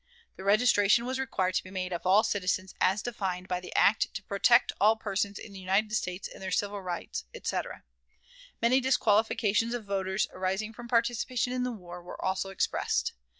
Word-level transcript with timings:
The 0.35 0.43
registration 0.43 1.05
was 1.05 1.19
required 1.19 1.53
to 1.53 1.63
be 1.63 1.69
made 1.69 1.93
of 1.93 2.07
all 2.07 2.23
citizens 2.23 2.73
as 2.81 3.03
defined 3.03 3.47
by 3.47 3.59
the 3.59 3.71
"act 3.75 4.11
to 4.15 4.23
protect 4.23 4.71
all 4.81 4.95
persons 4.95 5.37
in 5.37 5.53
the 5.53 5.59
United 5.59 5.93
States 5.95 6.27
in 6.27 6.41
their 6.41 6.49
civil 6.49 6.81
rights," 6.81 7.25
etc. 7.35 7.83
Many 8.63 8.79
disqualifications 8.79 9.75
of 9.75 9.85
voters, 9.85 10.27
arising 10.31 10.73
from 10.73 10.87
participation 10.87 11.53
in 11.53 11.61
the 11.61 11.71
war, 11.71 12.01
were 12.01 12.19
also 12.19 12.49
expressed. 12.49 13.13